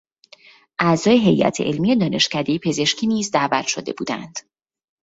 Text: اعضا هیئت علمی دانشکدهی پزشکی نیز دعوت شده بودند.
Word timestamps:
اعضا 0.79 1.11
هیئت 1.11 1.61
علمی 1.61 1.95
دانشکدهی 1.95 2.59
پزشکی 2.59 3.07
نیز 3.07 3.31
دعوت 3.31 3.67
شده 3.67 3.93
بودند. 3.97 4.35